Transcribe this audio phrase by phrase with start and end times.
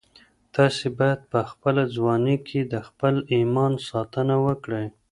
[0.55, 4.87] تاسي باید په خپله ځواني کي د خپل ایمان ساتنه وکړئ.